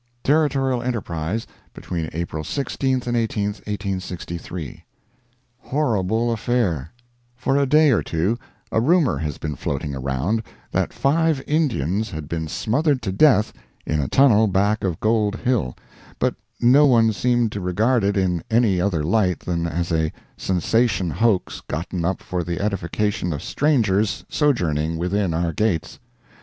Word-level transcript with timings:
Territorial 0.23 0.81
Enterprise, 0.81 1.45
between 1.75 2.09
April 2.11 2.43
16 2.43 3.03
18, 3.07 3.13
1863 3.49 4.83
HORRIBLE 5.59 6.31
AFFAIR 6.33 6.89
For 7.35 7.55
a 7.55 7.67
day 7.67 7.91
or 7.91 8.01
two 8.01 8.39
a 8.71 8.81
rumor 8.81 9.19
has 9.19 9.37
been 9.37 9.55
floating 9.55 9.93
around, 9.93 10.41
that 10.71 10.91
five 10.91 11.43
Indians 11.45 12.09
had 12.09 12.27
been 12.27 12.47
smothered 12.47 13.03
to 13.03 13.11
death 13.11 13.53
in 13.85 13.99
a 14.01 14.07
tunnel 14.07 14.47
back 14.47 14.83
of 14.83 14.99
Gold 14.99 15.35
Hill, 15.35 15.77
but 16.17 16.33
no 16.59 16.87
one 16.87 17.13
seemed 17.13 17.51
to 17.51 17.61
regard 17.61 18.03
it 18.03 18.17
in 18.17 18.41
any 18.49 18.81
other 18.81 19.03
light 19.03 19.41
than 19.41 19.67
as 19.67 19.91
a 19.91 20.11
sensation 20.35 21.11
hoax 21.11 21.61
gotten 21.67 22.03
up 22.05 22.23
for 22.23 22.43
the 22.43 22.59
edification 22.59 23.31
of 23.31 23.43
strangers 23.43 24.25
sojourning 24.29 24.97
within 24.97 25.31
our 25.35 25.53
gates. 25.53 25.99